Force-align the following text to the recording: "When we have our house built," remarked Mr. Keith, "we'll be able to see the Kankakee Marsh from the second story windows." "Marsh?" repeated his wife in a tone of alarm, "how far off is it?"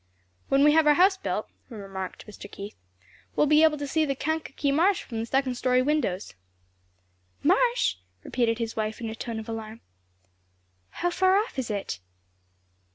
"When 0.49 0.63
we 0.63 0.71
have 0.71 0.87
our 0.87 0.95
house 0.95 1.15
built," 1.15 1.47
remarked 1.69 2.25
Mr. 2.25 2.49
Keith, 2.51 2.75
"we'll 3.35 3.45
be 3.45 3.61
able 3.61 3.77
to 3.77 3.85
see 3.85 4.03
the 4.03 4.15
Kankakee 4.15 4.71
Marsh 4.71 5.03
from 5.03 5.19
the 5.19 5.27
second 5.27 5.53
story 5.53 5.83
windows." 5.83 6.33
"Marsh?" 7.43 7.97
repeated 8.23 8.57
his 8.57 8.75
wife 8.75 8.99
in 8.99 9.09
a 9.09 9.13
tone 9.15 9.37
of 9.37 9.47
alarm, 9.47 9.81
"how 10.89 11.11
far 11.11 11.37
off 11.37 11.59
is 11.59 11.69
it?" 11.69 11.99